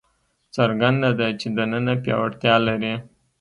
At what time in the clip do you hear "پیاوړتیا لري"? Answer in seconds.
2.03-2.93